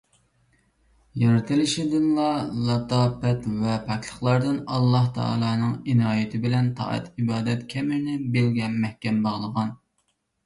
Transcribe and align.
يارىتلىشدىنلا 1.23 2.29
لاتاپەت 2.69 3.43
ۋە 3.65 3.75
پاكلىقلىرىدىن 3.89 4.57
ئاللاھتائالانىڭ 4.77 5.75
ئىنايىتى 5.93 6.41
بىلەن 6.47 6.71
تائەت- 6.81 7.11
ئىبادەت 7.25 7.63
كەمىرىنى 7.75 8.17
بېلىگە 8.37 8.71
مەھكەم 8.87 9.21
باغلىغان. 9.29 9.71